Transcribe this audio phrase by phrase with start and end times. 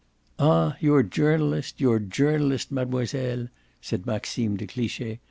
[0.39, 3.49] "Ah your journalist, your journalist, mademoiselle!"
[3.81, 5.19] said Maxime de Cliche.